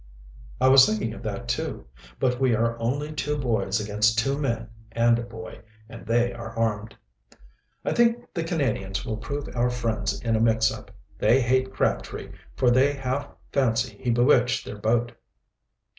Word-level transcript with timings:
"I 0.59 0.67
was 0.67 0.87
thinking 0.87 1.13
of 1.13 1.21
that, 1.21 1.47
too. 1.47 1.85
But 2.19 2.39
we 2.39 2.55
are 2.55 2.75
only 2.79 3.13
two 3.13 3.37
boys 3.37 3.79
against 3.79 4.17
two 4.17 4.35
men 4.35 4.67
and 4.93 5.19
a 5.19 5.21
boy, 5.21 5.59
and 5.87 6.07
they 6.07 6.33
are 6.33 6.57
armed." 6.57 6.95
"I 7.85 7.93
think 7.93 8.33
the 8.33 8.43
Canadians 8.43 9.05
will 9.05 9.17
prove 9.17 9.47
our 9.55 9.69
friends 9.69 10.19
in 10.19 10.35
a 10.35 10.39
mix 10.39 10.71
up. 10.71 10.89
They 11.19 11.39
hate 11.39 11.71
Crabtree, 11.71 12.31
for 12.55 12.71
they 12.71 12.93
half 12.93 13.27
fancy 13.53 13.95
he 14.01 14.09
bewitched 14.09 14.65
their 14.65 14.79
boat." 14.79 15.11